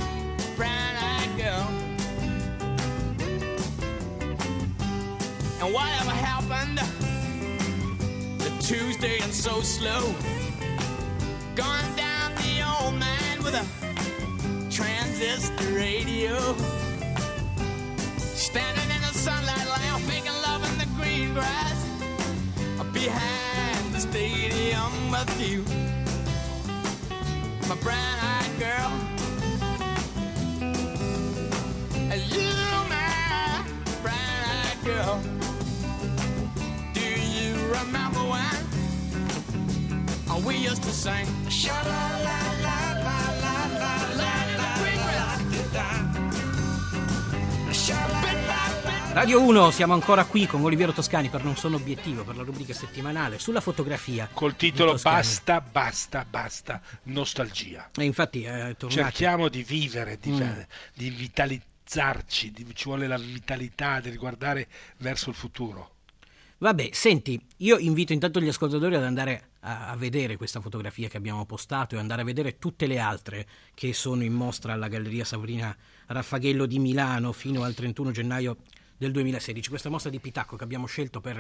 brown-eyed 0.55 1.03
And 5.63 5.74
whatever 5.74 6.12
happened 6.12 6.77
the 8.38 8.50
Tuesday 8.62 9.20
and 9.22 9.34
so 9.34 9.62
slow. 9.62 10.13
Gone 11.55 11.96
down 11.96 12.36
the 12.36 12.62
old 12.67 12.96
man 12.96 13.41
with 13.41 13.55
a 13.55 13.65
transistor 14.70 15.74
radio. 15.74 16.36
Standing 18.17 18.89
in 18.93 19.01
the 19.03 19.13
sunlight, 19.13 19.65
laughing 19.70 20.08
making 20.08 20.34
love 20.41 20.70
in 20.70 20.77
the 20.79 20.88
green 20.98 21.34
grass. 21.34 21.88
Behind 22.91 23.93
the 23.93 24.01
stadium 24.01 25.12
with 25.12 25.50
you, 25.50 25.63
my 27.70 27.75
brown 27.75 28.20
eyed 28.20 28.60
girl. 28.60 29.12
sang. 40.94 41.28
Sha 41.48 41.74
la 41.84 42.08
la 42.22 42.38
la 42.62 42.78
la 43.02 43.18
la 43.38 43.68
la 43.78 43.94
la 44.16 44.34
Radio 49.14 49.42
1, 49.44 49.70
siamo 49.70 49.94
ancora 49.94 50.26
qui 50.26 50.48
con 50.48 50.64
Oliviero 50.64 50.92
Toscani 50.92 51.30
per 51.30 51.44
Non 51.44 51.56
sono 51.56 51.76
obiettivo, 51.76 52.24
per 52.24 52.36
la 52.36 52.42
rubrica 52.42 52.74
settimanale 52.74 53.38
sulla 53.38 53.62
fotografia. 53.62 54.28
Col 54.34 54.56
titolo 54.56 54.98
Basta, 55.00 55.62
basta, 55.62 56.26
basta, 56.28 56.82
nostalgia. 57.04 57.92
E 57.96 58.04
infatti 58.06 58.42
eh, 58.42 58.76
Cerchiamo 58.88 59.50
di 59.50 59.62
vivere, 59.62 60.18
di, 60.20 60.32
mm. 60.32 60.52
di 60.96 61.10
vitalizzarci, 61.12 62.52
di, 62.52 62.68
ci 62.74 62.86
vuole 62.86 63.06
la 63.06 63.18
vitalità 63.18 64.00
di 64.00 64.16
guardare 64.16 64.68
verso 64.98 65.30
il 65.30 65.36
futuro. 65.36 65.92
Vabbè, 66.63 66.91
senti, 66.93 67.38
io 67.58 67.77
invito 67.77 68.13
intanto 68.13 68.39
gli 68.39 68.48
ascoltatori 68.48 68.96
ad 68.96 69.03
andare 69.03 69.50
a, 69.60 69.89
a, 69.89 69.98
vedere 69.98 70.38
questa 70.38 70.62
fotografia 70.62 71.10
che 71.10 71.17
abbiamo 71.17 71.46
postato 71.46 71.96
e 71.96 72.00
andare 72.00 72.22
a 72.22 72.24
vedere 72.24 72.58
tutte 72.58 72.88
le 72.88 73.00
altre 73.00 73.46
che 73.74 73.91
sono 73.91 74.24
in 74.24 74.32
mostra 74.32 74.72
alla 74.72 74.88
Galleria 74.88 75.25
Sabrina 75.25 75.75
Raffaghello 76.05 76.65
di 76.65 76.79
Milano 76.79 77.34
fino 77.34 77.63
al 77.63 77.74
31 77.74 78.12
gennaio 78.12 78.55
del 78.96 79.12
2016, 79.12 79.67
questa 79.67 79.89
mostra 79.89 80.10
di 80.10 80.22
Pitacco 80.22 80.55
che 80.55 80.63
abbiamo 80.63 80.86
scelto 80.86 81.20
per, 81.20 81.38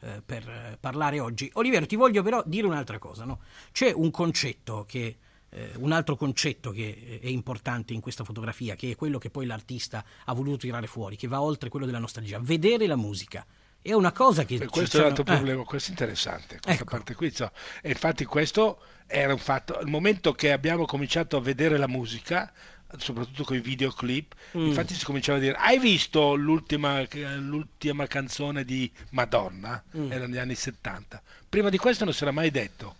eh, 0.00 0.22
per 0.22 0.46
eh, 0.46 0.76
parlare 0.78 1.20
oggi. 1.20 1.50
Oliviero, 1.54 1.86
ti 1.86 1.96
voglio 1.96 2.22
però 2.22 2.42
dire 2.44 2.66
un'altra 2.66 2.98
cosa, 2.98 3.24
no? 3.24 3.40
C'è 3.72 3.90
un 3.92 4.10
concetto 4.10 4.84
che 4.86 5.16
eh, 5.48 5.70
un 5.76 5.92
altro 5.92 6.16
concetto 6.16 6.70
che 6.70 7.18
è 7.22 7.28
importante 7.28 7.94
in 7.94 8.02
questa 8.02 8.24
fotografia, 8.24 8.74
che 8.74 8.90
è 8.90 8.94
quello 8.94 9.16
che 9.16 9.30
poi 9.30 9.46
l'artista 9.46 10.04
ha 10.26 10.34
voluto 10.34 10.58
tirare 10.58 10.86
fuori, 10.86 11.16
che 11.16 11.28
va 11.28 11.40
oltre 11.40 11.70
quello 11.70 11.86
della 11.86 11.98
nostalgia, 11.98 12.38
vedere 12.38 12.86
la 12.86 12.96
musica. 12.96 13.42
È 13.86 13.92
una 13.92 14.10
cosa 14.10 14.44
che... 14.44 14.56
E 14.56 14.66
questo 14.66 14.98
è 14.98 15.00
l'altro 15.02 15.22
eh. 15.22 15.26
problema, 15.26 15.62
questo 15.62 15.90
è 15.90 15.92
interessante, 15.92 16.58
questa 16.60 16.82
ecco. 16.82 16.84
parte 16.84 17.14
qui. 17.14 17.30
So. 17.30 17.52
E 17.80 17.90
infatti 17.90 18.24
questo 18.24 18.80
era 19.06 19.32
un 19.32 19.38
fatto, 19.38 19.78
il 19.78 19.86
momento 19.86 20.32
che 20.32 20.50
abbiamo 20.50 20.86
cominciato 20.86 21.36
a 21.36 21.40
vedere 21.40 21.78
la 21.78 21.86
musica, 21.86 22.52
soprattutto 22.96 23.44
con 23.44 23.54
i 23.54 23.60
videoclip. 23.60 24.34
Mm. 24.58 24.66
Infatti 24.66 24.92
si 24.92 25.04
cominciava 25.04 25.38
a 25.38 25.40
dire: 25.40 25.56
Hai 25.56 25.78
visto 25.78 26.34
l'ultima, 26.34 27.00
l'ultima 27.36 28.08
canzone 28.08 28.64
di 28.64 28.90
Madonna? 29.10 29.80
Mm. 29.96 30.10
Era 30.10 30.26
negli 30.26 30.38
anni 30.38 30.56
70. 30.56 31.22
Prima 31.48 31.68
di 31.68 31.78
questo 31.78 32.04
non 32.04 32.12
si 32.12 32.24
era 32.24 32.32
mai 32.32 32.50
detto. 32.50 32.96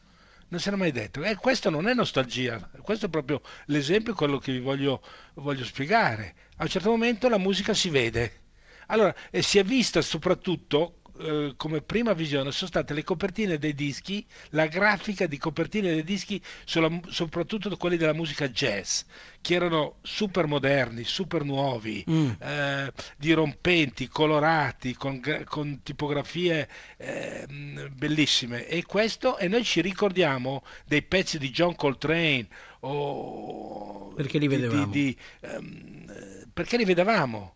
Non 0.48 0.60
si 0.60 0.68
era 0.68 0.76
mai 0.76 0.92
detto. 0.92 1.24
E 1.24 1.34
questo 1.34 1.68
non 1.68 1.88
è 1.88 1.94
nostalgia, 1.94 2.70
questo 2.80 3.06
è 3.06 3.08
proprio 3.08 3.40
l'esempio, 3.64 4.14
quello 4.14 4.38
che 4.38 4.52
vi 4.52 4.60
voglio, 4.60 5.02
voglio 5.34 5.64
spiegare. 5.64 6.34
A 6.58 6.62
un 6.62 6.68
certo 6.68 6.90
momento 6.90 7.28
la 7.28 7.38
musica 7.38 7.74
si 7.74 7.90
vede. 7.90 8.44
Allora, 8.86 9.14
e 9.30 9.42
si 9.42 9.58
è 9.58 9.64
vista 9.64 10.00
soprattutto 10.02 11.00
eh, 11.18 11.54
come 11.56 11.80
prima 11.80 12.12
visione 12.12 12.52
sono 12.52 12.68
state 12.68 12.92
le 12.92 13.02
copertine 13.02 13.58
dei 13.58 13.74
dischi, 13.74 14.24
la 14.50 14.66
grafica 14.66 15.26
di 15.26 15.38
copertine 15.38 15.92
dei 15.92 16.04
dischi, 16.04 16.40
sulla, 16.64 16.90
soprattutto 17.08 17.74
quelli 17.76 17.96
della 17.96 18.12
musica 18.12 18.48
jazz, 18.48 19.02
che 19.40 19.54
erano 19.54 19.96
super 20.02 20.46
moderni, 20.46 21.04
super 21.04 21.44
nuovi, 21.44 22.04
mm. 22.08 22.30
eh, 22.38 22.92
dirompenti, 23.16 24.08
colorati, 24.08 24.94
con, 24.94 25.20
con 25.44 25.80
tipografie 25.82 26.68
eh, 26.98 27.46
bellissime. 27.92 28.66
E 28.66 28.84
questo, 28.84 29.38
e 29.38 29.48
noi 29.48 29.64
ci 29.64 29.80
ricordiamo 29.80 30.62
dei 30.84 31.02
pezzi 31.02 31.38
di 31.38 31.50
John 31.50 31.74
Coltrane 31.74 32.46
o 32.80 34.12
perché 34.14 34.38
li 34.38 34.48
vedevamo? 34.48 34.86
Di, 34.86 34.90
di, 35.02 35.16
um, 35.40 36.04
perché 36.52 36.76
li 36.76 36.84
vedevamo? 36.84 37.55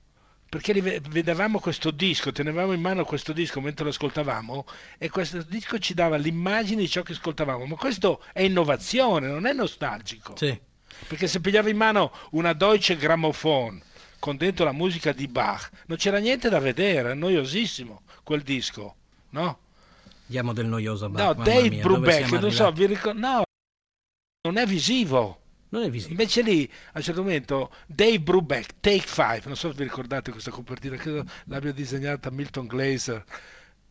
Perché 0.50 0.80
vedevamo 0.80 1.60
questo 1.60 1.92
disco, 1.92 2.32
tenevamo 2.32 2.72
in 2.72 2.80
mano 2.80 3.04
questo 3.04 3.32
disco 3.32 3.60
mentre 3.60 3.84
lo 3.84 3.90
ascoltavamo 3.90 4.66
e 4.98 5.08
questo 5.08 5.44
disco 5.44 5.78
ci 5.78 5.94
dava 5.94 6.16
l'immagine 6.16 6.80
di 6.80 6.88
ciò 6.88 7.02
che 7.02 7.12
ascoltavamo, 7.12 7.66
ma 7.66 7.76
questo 7.76 8.20
è 8.32 8.42
innovazione, 8.42 9.28
non 9.28 9.46
è 9.46 9.52
nostalgico. 9.52 10.34
Sì. 10.36 10.60
Perché 11.06 11.28
se 11.28 11.40
pigliavi 11.40 11.70
in 11.70 11.76
mano 11.76 12.12
una 12.32 12.52
Deutsche 12.52 12.96
Grammophon 12.96 13.80
con 14.18 14.36
dentro 14.36 14.64
la 14.64 14.72
musica 14.72 15.12
di 15.12 15.28
Bach, 15.28 15.70
non 15.86 15.96
c'era 15.96 16.18
niente 16.18 16.48
da 16.48 16.58
vedere, 16.58 17.12
è 17.12 17.14
noiosissimo 17.14 18.02
quel 18.24 18.42
disco, 18.42 18.96
no? 19.30 19.58
Diamo 20.26 20.52
del 20.52 20.66
noioso 20.66 21.04
a 21.04 21.08
Bach. 21.10 21.36
No, 21.36 21.44
Dave 21.44 21.70
Brubeck, 21.76 22.28
non 22.32 22.50
so, 22.50 22.72
vi 22.72 22.86
ricordo, 22.86 23.20
no, 23.20 23.42
non 24.48 24.56
è 24.56 24.66
visivo 24.66 25.39
non 25.70 25.82
è 25.82 25.90
visibile. 25.90 26.20
Invece 26.20 26.42
lì, 26.42 26.70
a 26.92 26.98
un 26.98 27.02
certo 27.02 27.22
momento, 27.22 27.72
Dave 27.86 28.20
Brubeck, 28.20 28.74
Take 28.80 29.06
Five, 29.06 29.42
non 29.46 29.56
so 29.56 29.70
se 29.70 29.76
vi 29.76 29.84
ricordate 29.84 30.30
questa 30.30 30.50
copertina, 30.50 30.96
credo 30.96 31.24
l'abbia 31.44 31.72
disegnata 31.72 32.30
Milton 32.30 32.66
Glaser. 32.66 33.24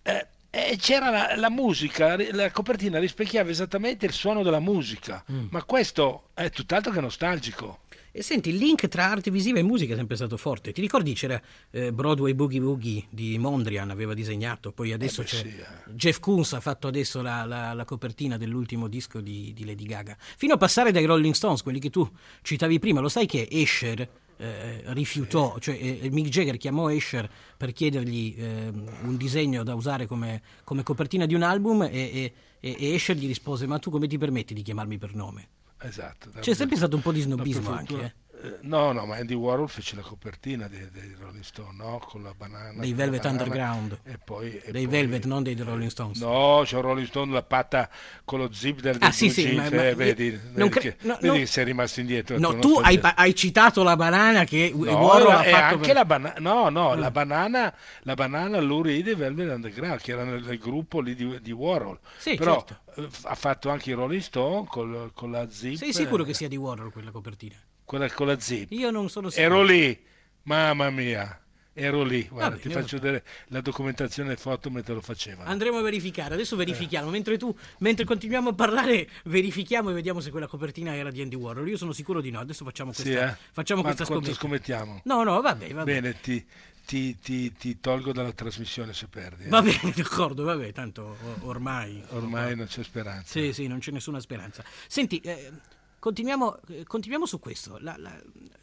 Eh, 0.04 0.28
e 0.52 0.78
c'era 0.78 1.10
la, 1.10 1.36
la, 1.36 1.50
musica, 1.50 2.16
la 2.32 2.50
copertina 2.50 2.98
rispecchiava 2.98 3.52
esattamente 3.52 4.06
il 4.06 4.14
suono 4.14 4.42
della 4.42 4.60
musica, 4.60 5.24
mm. 5.32 5.48
ma 5.52 5.64
questo 5.64 6.30
è 6.34 6.50
tutt'altro 6.50 6.92
che 6.92 7.02
nostalgico. 7.02 7.82
E 8.12 8.24
senti, 8.24 8.50
il 8.50 8.56
link 8.56 8.88
tra 8.88 9.06
arte 9.06 9.30
visiva 9.30 9.60
e 9.60 9.64
musica 9.64 9.94
è 9.94 9.96
sempre 9.96 10.16
stato 10.16 10.36
forte. 10.36 10.72
Ti 10.72 10.82
ricordi 10.82 11.14
c'era 11.14 11.40
eh, 11.72 11.94
Broadway 11.94 12.34
Boogie 12.34 12.60
Woogie 12.60 13.06
di 13.10 13.38
Mondrian, 13.38 13.90
aveva 13.92 14.14
disegnato, 14.14 14.72
poi 14.72 14.94
adesso 14.94 15.22
eh 15.22 15.26
c'è 15.26 15.38
sì, 15.38 15.48
eh. 15.48 15.94
Jeff 15.94 16.20
Koons 16.20 16.54
ha 16.54 16.60
fatto 16.60 16.88
adesso 16.88 17.22
la, 17.22 17.46
la, 17.46 17.74
la 17.74 17.86
copertina 17.86 18.38
dell'ultimo 18.38 18.88
disco 18.88 19.22
di, 19.22 19.54
di, 19.54 19.66
Lady 19.66 19.86
Gaga. 19.86 20.18
Fino 20.20 20.56
a 20.56 20.58
passare 20.58 20.92
dai 20.92 21.06
Rolling 21.06 21.34
Stones, 21.34 21.62
quelli 21.62 21.80
che 21.80 21.90
tu 21.90 22.10
citavi 22.42 22.80
prima, 22.80 23.00
lo 23.00 23.10
sai 23.10 23.28
che 23.28 23.48
Escher 23.50 24.10
eh, 24.38 24.82
rifiutò, 24.94 25.58
cioè 25.60 25.76
eh, 25.76 26.10
Mick 26.10 26.30
Jagger 26.30 26.58
chiamò 26.58 26.90
Escher 26.90 27.30
per 27.58 27.74
chiedergli 27.74 28.36
eh, 28.38 28.72
un 29.02 29.18
disegno 29.18 29.64
da 29.64 29.76
usare 29.76 30.08
come, 30.08 30.42
come, 30.64 30.82
copertina 30.82 31.26
di 31.26 31.36
un 31.36 31.44
album 31.44 31.84
e, 31.84 31.90
e, 31.92 32.34
e 32.60 32.94
Escher 32.94 33.18
gli 33.18 33.28
rispose 33.28 33.68
ma 33.68 33.78
tu 33.80 33.92
come 33.92 34.08
ti 34.08 34.18
permetti 34.18 34.54
di 34.54 34.62
chiamarmi 34.62 34.98
per 34.98 35.14
nome? 35.14 35.48
Esatto. 35.82 36.30
C'è 36.40 36.54
sempre 36.54 36.76
stato 36.76 36.96
un 36.96 37.02
po' 37.02 37.12
di 37.12 37.22
snobismo 37.22 37.72
anche. 37.72 38.02
Eh? 38.02 38.29
Eh, 38.42 38.58
no, 38.62 38.94
no, 38.94 39.06
ma 39.06 39.18
Andy 39.18 39.34
Warhol 39.34 39.68
fece 39.68 39.98
la 39.98 40.02
copertina 40.02 40.70
dei, 40.70 40.90
dei 40.92 41.14
Rolling 41.20 41.44
Stone, 41.44 41.76
no? 41.76 42.00
Con 42.06 42.24
la 42.24 42.34
banana. 42.34 42.80
Dei 42.80 42.94
Velvet 42.94 43.22
banana, 43.22 43.44
Underground. 43.44 44.00
E 44.04 44.18
poi, 44.18 44.58
e 44.64 44.72
dei 44.72 44.88
poi, 44.88 44.92
Velvet, 44.92 45.26
non 45.26 45.44
dei 45.44 45.56
Rolling 45.56 45.90
Stones. 45.90 46.20
No, 46.22 46.62
c'è 46.64 46.78
un 46.78 46.82
Rolling 46.82 47.08
Stone 47.08 47.34
la 47.34 47.44
patta 47.44 47.90
con 48.24 48.40
lo 48.40 48.50
zip 48.54 48.80
del 48.80 48.96
ah, 49.00 49.12
sì, 49.12 49.30
sì, 49.30 49.52
ma, 49.56 49.64
ma, 49.70 49.88
eh, 49.88 49.96
vedi, 49.96 50.40
vedi, 50.54 50.70
cre- 50.70 50.82
che, 50.82 50.96
no, 51.02 51.16
vedi 51.16 51.28
no, 51.28 51.34
che 51.34 51.46
sei 51.48 51.66
rimasto 51.66 52.00
indietro. 52.00 52.40
No, 52.40 52.58
tu 52.60 52.80
hai, 52.82 52.98
hai, 53.02 53.36
citato 53.36 53.84
la 53.84 53.98
banana 53.98 54.46
che 54.46 54.72
no, 54.74 54.86
Warhol 54.86 55.32
ha 55.32 55.44
fatto. 55.44 55.76
Anche 55.76 55.88
per... 55.88 55.96
la 55.96 56.06
banana, 56.06 56.36
no, 56.40 56.70
no, 56.70 56.96
mm. 56.96 57.00
la 57.00 57.12
banana, 57.12 57.74
la 58.04 58.14
banana 58.14 58.60
Lou 58.62 58.82
Reed 58.82 59.08
e 59.08 59.16
Velvet 59.16 59.50
Underground, 59.50 60.00
che 60.00 60.12
erano 60.14 60.40
nel 60.40 60.58
gruppo 60.58 61.02
lì 61.02 61.14
di, 61.14 61.42
di 61.42 61.52
Warhol. 61.52 62.00
Sì, 62.18 62.36
Però 62.36 62.64
certo. 62.66 63.02
Eh, 63.02 63.10
ha 63.24 63.36
fatto 63.36 63.70
anche 63.70 63.90
i 63.90 63.94
Rolling 63.94 64.22
Stone 64.22 64.66
col, 64.70 65.12
con 65.14 65.30
la 65.32 65.50
zip. 65.50 65.76
Sei 65.76 65.92
sicuro 65.92 66.24
che 66.24 66.34
sia 66.34 66.48
di 66.48 66.56
Warhol 66.56 66.92
quella 66.94 67.12
copertina? 67.12 67.56
Quella 67.90 68.08
con 68.12 68.28
la 68.28 68.40
zip. 68.40 68.72
Io 68.74 68.92
non 68.92 69.10
sono 69.10 69.32
sicuro. 69.32 69.56
Ero 69.56 69.64
lì, 69.64 70.00
mamma 70.44 70.92
mia. 70.92 71.42
Ero 71.74 72.04
lì, 72.04 72.28
guarda, 72.30 72.50
Vabbè, 72.50 72.62
ti 72.62 72.70
faccio 72.70 73.00
vedere 73.00 73.24
la 73.48 73.62
documentazione 73.62 74.36
foto 74.36 74.70
mentre 74.70 74.94
lo 74.94 75.02
facevano. 75.02 75.50
Andremo 75.50 75.78
a 75.78 75.82
verificare, 75.82 76.36
adesso 76.36 76.56
verifichiamo, 76.56 77.08
eh. 77.08 77.12
mentre 77.12 77.38
tu, 77.38 77.56
mentre 77.80 78.06
continuiamo 78.06 78.50
a 78.50 78.54
parlare, 78.54 79.10
verifichiamo 79.24 79.90
e 79.90 79.94
vediamo 79.94 80.20
se 80.20 80.30
quella 80.30 80.46
copertina 80.46 80.94
era 80.94 81.10
di 81.10 81.22
Andy 81.22 81.36
Warhol. 81.36 81.68
Io 81.68 81.78
sono 81.78 81.94
sicuro 81.94 82.22
di 82.22 82.30
no, 82.30 82.40
adesso 82.40 82.64
facciamo 82.64 82.92
questa, 82.92 83.10
sì, 83.10 83.18
eh? 83.18 83.36
facciamo 83.54 83.82
questa 83.82 84.06
scommetta. 84.06 84.34
scommettiamo? 84.34 85.02
No, 85.06 85.24
no, 85.24 85.42
vabbè, 85.42 85.74
vabbè. 85.74 85.92
Bene, 85.92 86.20
ti, 86.20 86.46
ti, 86.86 87.18
ti, 87.18 87.54
ti, 87.54 87.80
tolgo 87.80 88.12
dalla 88.12 88.34
trasmissione 88.34 88.94
se 88.94 89.08
perdi. 89.08 89.46
Eh. 89.46 89.50
Va 89.50 89.64
bene, 89.64 89.94
d'accordo, 89.96 90.44
vabbè, 90.44 90.74
tanto 90.74 91.18
ormai... 91.42 92.04
Ormai 92.10 92.56
non 92.56 92.68
c'è 92.68 92.84
speranza. 92.84 93.40
Sì, 93.40 93.52
sì, 93.52 93.66
non 93.66 93.80
c'è 93.80 93.92
nessuna 93.92 94.20
speranza. 94.20 94.64
Senti... 94.86 95.20
Eh, 95.22 95.52
Continuiamo, 96.00 96.60
eh, 96.68 96.84
continuiamo 96.86 97.26
su 97.26 97.40
questo. 97.40 97.78
La, 97.80 97.96
la, 97.98 98.18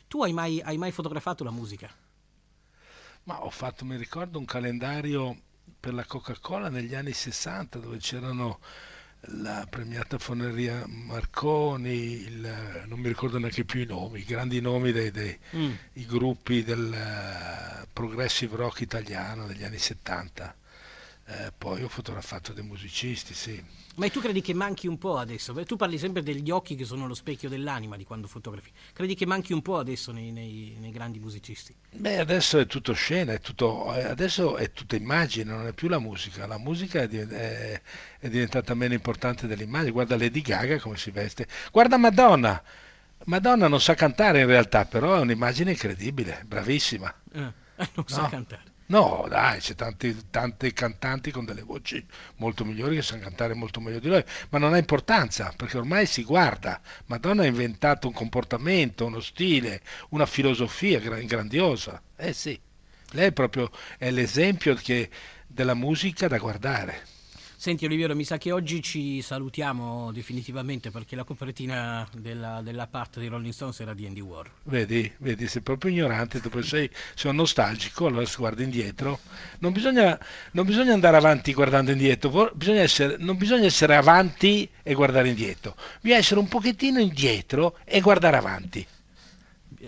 tu 0.09 0.23
hai 0.23 0.33
mai, 0.33 0.61
hai 0.61 0.79
mai 0.79 0.91
fotografato 0.93 1.45
la 1.45 1.51
musica? 1.51 1.91
Ma 3.25 3.45
ho 3.45 3.51
fatto, 3.51 3.85
mi 3.85 3.97
ricordo, 3.97 4.39
un 4.39 4.45
calendario 4.45 5.37
per 5.79 5.95
la 5.95 6.05
Coca-Cola 6.05 6.69
negli 6.69 6.95
anni 6.95 7.13
60 7.13 7.79
dove 7.79 7.99
c'erano 7.99 8.61
la 9.31 9.67
premiata 9.69 10.19
Foneria 10.19 10.85
Marconi, 10.87 11.91
il, 11.91 12.85
non 12.87 13.01
mi 13.01 13.09
ricordo 13.09 13.39
neanche 13.39 13.65
più 13.65 13.81
i 13.81 13.87
nomi, 13.87 14.21
i 14.21 14.25
grandi 14.25 14.61
nomi 14.61 14.93
dei, 14.93 15.11
dei 15.11 15.37
mm. 15.57 15.73
gruppi 16.07 16.63
del 16.63 16.93
uh, 16.93 17.87
progressive 17.93 18.57
rock 18.57 18.81
italiano 18.81 19.47
degli 19.47 19.65
anni 19.65 19.79
70. 19.79 20.57
Eh, 21.29 21.53
poi 21.59 21.83
ho 21.83 21.89
fotografato 21.89 22.53
dei 22.53 22.63
musicisti, 22.63 23.35
sì. 23.35 23.61
Ma 23.97 24.09
tu 24.09 24.21
credi 24.21 24.41
che 24.41 24.55
manchi 24.55 24.87
un 24.87 24.97
po' 24.97 25.17
adesso? 25.17 25.53
Tu 25.65 25.75
parli 25.75 25.99
sempre 25.99 26.23
degli 26.23 26.51
occhi 26.51 26.77
che 26.77 26.85
sono 26.85 27.09
lo 27.09 27.15
specchio 27.15 27.49
dell'anima 27.49 27.97
di 27.97 28.05
quando 28.05 28.29
fotografi. 28.29 28.71
Credi 28.93 29.17
che 29.17 29.27
manchi 29.27 29.53
un 29.53 29.61
po' 29.61 29.79
adesso 29.79 30.13
nei, 30.13 30.31
nei, 30.31 30.77
nei 30.79 30.93
grandi 30.93 31.19
musicisti? 31.19 31.75
Beh, 31.91 32.21
adesso 32.21 32.61
è 32.61 32.67
tutto 32.67 32.93
scena, 32.93 33.33
è 33.33 33.41
tutto, 33.41 33.91
adesso 33.91 34.57
è 34.57 34.71
tutta 34.71 34.95
immagine, 34.95 35.53
non 35.53 35.67
è 35.67 35.73
più 35.73 35.89
la 35.89 35.99
musica. 35.99 36.47
La 36.47 36.59
musica 36.59 37.03
è, 37.03 37.09
è, 37.09 37.83
è 38.21 38.29
diventata 38.29 38.75
meno 38.75 38.95
importante 38.95 39.49
dell'immagine. 39.49 39.91
Guarda 39.91 40.17
Lady 40.17 40.43
Gaga 40.43 40.79
come 40.79 40.97
si 40.97 41.11
veste. 41.11 41.49
Guarda 41.73 41.97
Madonna. 41.97 42.63
Madonna 43.25 43.67
non 43.67 43.81
sa 43.81 43.95
cantare 43.95 44.43
in 44.43 44.47
realtà, 44.47 44.85
però 44.85 45.17
è 45.17 45.21
un'immagine 45.21 45.73
incredibile, 45.73 46.45
bravissima. 46.47 47.13
Eh, 47.33 47.41
non 47.41 47.53
no? 47.95 48.05
sa 48.07 48.29
cantare. 48.29 48.75
No, 48.89 49.27
dai, 49.29 49.59
c'è 49.61 49.75
tanti, 49.77 50.29
tanti 50.31 50.73
cantanti 50.73 51.31
con 51.31 51.45
delle 51.45 51.63
voci 51.63 52.05
molto 52.37 52.65
migliori 52.65 52.97
che 52.97 53.03
sanno 53.03 53.23
cantare 53.23 53.55
molto 53.55 53.81
meglio 53.81 53.99
di 54.01 54.09
lei, 54.09 54.25
ma 54.51 54.59
non 54.59 54.75
ha 54.75 54.79
importanza 54.79 55.53
perché 55.57 55.77
ormai 55.77 56.07
si 56.07 56.23
guarda. 56.25 56.81
Madonna 57.07 57.43
ha 57.43 57.47
inventato 57.47 58.07
un 58.09 58.13
comportamento, 58.13 59.07
uno 59.07 59.21
stile, 59.21 59.83
una 60.11 60.27
filosofia 60.27 60.99
grandiosa. 61.01 62.01
Eh 62.17 62.33
sì, 62.33 62.61
Lei 63.13 63.33
proprio 63.33 63.71
è 63.99 64.11
l'esempio 64.13 64.75
che, 64.77 65.11
della 65.47 65.75
musica 65.75 66.29
da 66.29 66.39
guardare. 66.39 67.07
Senti 67.59 67.87
Oliviero, 67.87 68.15
mi 68.15 68.25
sa 68.25 68.37
che 68.37 68.53
oggi 68.53 68.83
ci 68.83 69.23
salutiamo 69.23 70.13
definitivamente 70.13 70.91
perché 70.91 71.17
la 71.17 71.25
copertina 71.25 72.07
della, 72.15 72.61
della 72.63 72.87
parte 72.87 73.19
di 73.19 73.29
Rolling 73.29 73.53
Stones 73.53 73.81
era 73.81 73.95
di 73.95 74.07
Andy 74.07 74.21
Warhol. 74.21 74.53
Vedi, 74.65 75.11
vedi, 75.17 75.49
sei 75.49 75.63
proprio 75.63 75.91
ignorante, 75.91 76.39
dopo 76.39 76.61
sei, 76.61 76.89
sei 77.15 77.35
nostalgico, 77.35 78.07
allora 78.07 78.27
si 78.27 78.37
guarda 78.37 78.63
indietro. 78.63 79.21
Non 79.61 79.73
bisogna, 79.73 80.19
non 80.53 80.67
bisogna 80.67 80.93
andare 80.93 81.17
avanti 81.17 81.55
guardando 81.55 81.93
indietro, 81.93 82.53
bisogna 82.55 82.83
essere, 82.83 83.17
non 83.19 83.39
bisogna 83.39 83.65
essere 83.65 83.97
avanti 83.97 84.69
e 84.83 84.93
guardare 84.93 85.29
indietro, 85.29 85.75
bisogna 86.03 86.21
essere 86.21 86.41
un 86.41 86.49
pochettino 86.49 87.01
indietro 87.01 87.79
e 87.85 88.01
guardare 88.01 88.37
avanti. 88.37 88.87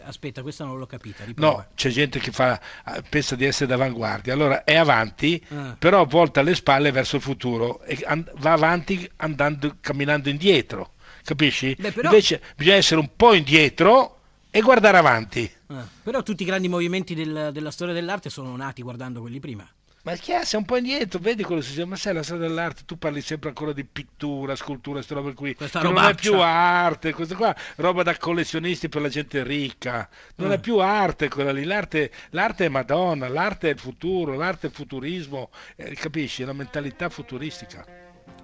Aspetta, 0.04 0.42
questa 0.42 0.64
non 0.64 0.78
l'ho 0.78 0.86
capita. 0.86 1.24
Riprova. 1.24 1.56
No, 1.56 1.66
c'è 1.74 1.90
gente 1.90 2.18
che 2.18 2.30
fa, 2.30 2.60
eh, 2.86 3.02
pensa 3.08 3.36
di 3.36 3.44
essere 3.44 3.66
d'avanguardia, 3.66 4.32
allora 4.32 4.64
è 4.64 4.76
avanti, 4.76 5.42
ah. 5.48 5.76
però 5.78 6.04
volta 6.04 6.42
le 6.42 6.54
spalle 6.54 6.90
verso 6.90 7.16
il 7.16 7.22
futuro 7.22 7.82
e 7.82 8.04
va 8.36 8.52
avanti 8.52 9.08
andando, 9.16 9.76
camminando 9.80 10.28
indietro, 10.28 10.92
capisci? 11.24 11.76
Beh, 11.78 11.92
però... 11.92 12.10
Invece 12.10 12.42
bisogna 12.56 12.76
essere 12.76 13.00
un 13.00 13.10
po' 13.14 13.34
indietro 13.34 14.18
e 14.50 14.60
guardare 14.60 14.96
avanti. 14.96 15.50
Ah. 15.66 15.86
Però 16.02 16.22
tutti 16.22 16.42
i 16.42 16.46
grandi 16.46 16.68
movimenti 16.68 17.14
del, 17.14 17.50
della 17.52 17.70
storia 17.70 17.94
dell'arte 17.94 18.30
sono 18.30 18.54
nati 18.56 18.82
guardando 18.82 19.20
quelli 19.20 19.40
prima. 19.40 19.68
Ma 20.08 20.16
che 20.16 20.40
è? 20.40 20.44
Sei 20.46 20.58
un 20.58 20.64
po' 20.64 20.76
indietro, 20.78 21.18
vedi 21.18 21.42
quello 21.42 21.60
che 21.60 21.66
si 21.66 21.72
dice, 21.72 21.84
ma 21.84 21.94
sai 21.94 22.14
la 22.14 22.22
storia 22.22 22.48
dell'arte, 22.48 22.84
tu 22.86 22.96
parli 22.96 23.20
sempre 23.20 23.50
ancora 23.50 23.74
di 23.74 23.84
pittura, 23.84 24.56
scultura, 24.56 24.96
queste 24.96 25.12
robe 25.12 25.34
qui, 25.34 25.54
Questa 25.54 25.82
non 25.82 25.98
è 25.98 26.14
più 26.14 26.40
arte, 26.40 27.12
questa 27.12 27.34
qua 27.34 27.54
roba 27.76 28.02
da 28.02 28.16
collezionisti 28.16 28.88
per 28.88 29.02
la 29.02 29.10
gente 29.10 29.42
ricca, 29.42 30.08
non 30.36 30.48
mm. 30.48 30.52
è 30.52 30.60
più 30.60 30.78
arte 30.78 31.28
quella 31.28 31.52
lì, 31.52 31.64
l'arte, 31.64 32.10
l'arte, 32.30 32.64
è 32.64 32.68
Madonna, 32.70 33.28
l'arte 33.28 33.68
è 33.68 33.72
il 33.72 33.78
futuro, 33.78 34.34
l'arte 34.34 34.68
è 34.68 34.70
il 34.70 34.74
futurismo, 34.74 35.50
eh, 35.76 35.94
capisci? 35.94 36.42
È 36.42 36.46
la 36.46 36.54
mentalità 36.54 37.10
futuristica. 37.10 37.84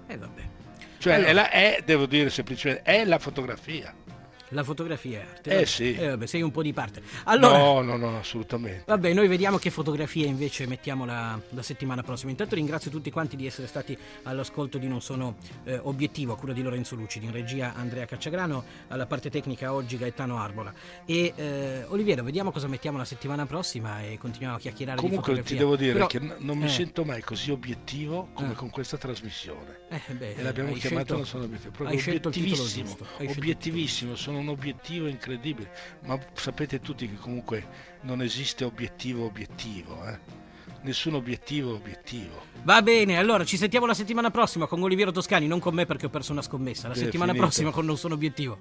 E 0.05 0.13
eh, 0.13 0.17
vabbè. 0.17 0.41
Cioè, 0.99 1.13
allora... 1.13 1.29
è, 1.29 1.33
la, 1.33 1.49
è, 1.49 1.81
devo 1.83 2.05
dire 2.05 2.29
semplicemente, 2.29 2.83
è 2.83 3.03
la 3.05 3.17
fotografia. 3.17 3.91
La 4.49 4.63
fotografia 4.63 5.19
è 5.19 5.21
arte. 5.21 5.49
Eh 5.49 5.53
vabbè. 5.55 5.65
sì. 5.65 5.95
Eh, 5.95 6.09
vabbè, 6.09 6.25
sei 6.27 6.41
un 6.41 6.51
po' 6.51 6.61
di 6.61 6.73
parte. 6.73 7.01
Allora, 7.23 7.57
no, 7.57 7.81
no, 7.81 7.97
no, 7.97 8.17
assolutamente. 8.19 8.83
Vabbè, 8.85 9.13
noi 9.13 9.27
vediamo 9.27 9.57
che 9.57 9.69
fotografie 9.69 10.27
invece 10.27 10.67
mettiamo 10.67 11.05
la, 11.05 11.39
la, 11.49 11.61
settimana 11.61 12.03
prossima. 12.03 12.31
Intanto 12.31 12.55
ringrazio 12.55 12.91
tutti 12.91 13.09
quanti 13.09 13.35
di 13.35 13.47
essere 13.47 13.67
stati 13.67 13.97
all'ascolto 14.23 14.77
di 14.77 14.87
Non 14.87 15.01
Sono 15.01 15.35
eh, 15.63 15.79
Obiettivo, 15.81 16.33
a 16.33 16.37
cura 16.37 16.53
di 16.53 16.61
Lorenzo 16.61 16.95
Lucidi, 16.95 17.25
in 17.25 17.31
regia 17.31 17.73
Andrea 17.75 18.05
Cacciagrano, 18.05 18.63
alla 18.89 19.05
parte 19.05 19.29
tecnica 19.29 19.73
oggi 19.73 19.97
Gaetano 19.97 20.37
Arbola. 20.37 20.73
E 21.05 21.33
eh, 21.35 21.85
Oliviero, 21.87 22.23
vediamo 22.23 22.51
cosa 22.51 22.67
mettiamo 22.67 22.97
la 22.97 23.05
settimana 23.05 23.45
prossima 23.45 24.03
e 24.03 24.17
continuiamo 24.17 24.57
a 24.57 24.59
chiacchierare 24.59 24.99
Comunque 24.99 25.41
ti 25.41 25.55
devo 25.55 25.75
dire 25.75 25.93
Però, 25.93 26.07
che 26.07 26.19
non 26.19 26.57
mi 26.57 26.65
eh. 26.65 26.69
sento 26.69 27.03
mai 27.03 27.21
così 27.21 27.51
obiettivo 27.51 28.29
come 28.33 28.51
eh. 28.51 28.55
con 28.55 28.69
questa 28.69 28.97
trasmissione. 28.97 29.79
Eh, 29.89 30.13
beh, 30.13 30.35
e 30.35 30.41
l'abbiamo 30.43 30.73
chiamato 30.73 31.15
Non 31.15 31.25
Sono 31.25 31.45
Obiettivo. 31.45 31.71
Proprio 31.71 31.99
obiettivissimo, 31.99 32.97
obiettivissimo, 33.19 34.15
sono 34.15 34.34
un 34.37 34.49
obiettivo 34.49 35.07
incredibile, 35.07 35.71
ma 36.05 36.19
sapete 36.33 36.79
tutti 36.79 37.09
che 37.09 37.15
comunque 37.15 37.67
non 38.01 38.21
esiste 38.21 38.63
obiettivo 38.63 39.25
obiettivo, 39.25 40.05
eh? 40.07 40.43
nessun 40.81 41.15
obiettivo 41.15 41.73
obiettivo. 41.73 42.43
Va 42.63 42.81
bene, 42.81 43.17
allora 43.17 43.43
ci 43.43 43.57
sentiamo 43.57 43.85
la 43.85 43.93
settimana 43.93 44.31
prossima 44.31 44.67
con 44.67 44.81
Oliviero 44.81 45.11
Toscani, 45.11 45.47
non 45.47 45.59
con 45.59 45.73
me 45.73 45.85
perché 45.85 46.05
ho 46.05 46.09
perso 46.09 46.31
una 46.31 46.41
scommessa, 46.41 46.87
la 46.87 46.95
settimana 46.95 47.33
prossima 47.33 47.71
con 47.71 47.85
Non 47.85 47.97
sono 47.97 48.13
obiettivo. 48.13 48.59